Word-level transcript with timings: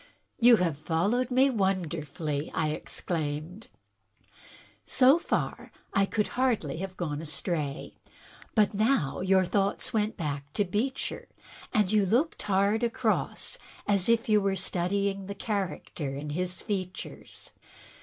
"You 0.39 0.55
have 0.55 0.79
followed 0.79 1.29
me 1.29 1.51
wonderfully!" 1.51 2.49
I 2.55 2.69
exclaimed." 2.69 3.67
So 4.97 5.19
far 5.19 5.71
I 5.93 6.07
could 6.07 6.29
hardly 6.29 6.77
have 6.77 6.97
gone 6.97 7.21
astray. 7.21 7.93
But 8.55 8.73
now 8.73 9.19
your 9.21 9.45
thoughts 9.45 9.93
went 9.93 10.17
back 10.17 10.51
to 10.53 10.65
Beecher, 10.65 11.27
and 11.71 11.91
you 11.91 12.03
looked 12.07 12.41
hard 12.41 12.81
across 12.81 13.59
as 13.87 14.09
if 14.09 14.27
you 14.27 14.41
were 14.41 14.55
studying 14.55 15.27
the 15.27 15.35
character 15.35 16.15
in 16.15 16.31
his 16.31 16.63
features. 16.63 17.51